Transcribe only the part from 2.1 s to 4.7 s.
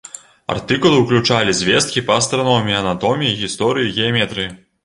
астраноміі, анатоміі, гісторыі, геаметрыі.